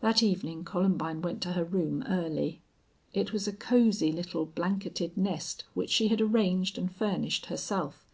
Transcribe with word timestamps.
That 0.00 0.24
evening 0.24 0.64
Columbine 0.64 1.22
went 1.22 1.40
to 1.42 1.52
her 1.52 1.62
room 1.64 2.02
early. 2.08 2.60
It 3.14 3.32
was 3.32 3.46
a 3.46 3.52
cozy 3.52 4.10
little 4.10 4.44
blanketed 4.44 5.16
nest 5.16 5.62
which 5.72 5.90
she 5.90 6.08
had 6.08 6.20
arranged 6.20 6.78
and 6.78 6.92
furnished 6.92 7.46
herself. 7.46 8.04